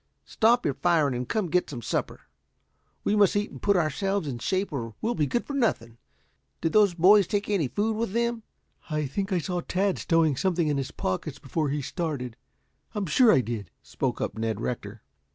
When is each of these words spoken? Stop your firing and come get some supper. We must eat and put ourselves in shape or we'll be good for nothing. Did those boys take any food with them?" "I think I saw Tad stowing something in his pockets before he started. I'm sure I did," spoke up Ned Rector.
Stop 0.25 0.65
your 0.65 0.73
firing 0.73 1.13
and 1.13 1.29
come 1.29 1.45
get 1.45 1.69
some 1.69 1.83
supper. 1.83 2.21
We 3.03 3.15
must 3.15 3.35
eat 3.35 3.51
and 3.51 3.61
put 3.61 3.77
ourselves 3.77 4.27
in 4.27 4.39
shape 4.39 4.73
or 4.73 4.95
we'll 4.99 5.13
be 5.13 5.27
good 5.27 5.45
for 5.45 5.53
nothing. 5.53 5.99
Did 6.59 6.73
those 6.73 6.95
boys 6.95 7.27
take 7.27 7.47
any 7.51 7.67
food 7.67 7.95
with 7.95 8.11
them?" 8.13 8.41
"I 8.89 9.05
think 9.05 9.31
I 9.31 9.37
saw 9.37 9.61
Tad 9.61 9.99
stowing 9.99 10.35
something 10.37 10.67
in 10.69 10.77
his 10.77 10.89
pockets 10.89 11.37
before 11.37 11.69
he 11.69 11.83
started. 11.83 12.35
I'm 12.95 13.05
sure 13.05 13.31
I 13.31 13.41
did," 13.41 13.69
spoke 13.83 14.19
up 14.21 14.35
Ned 14.35 14.59
Rector. 14.59 15.03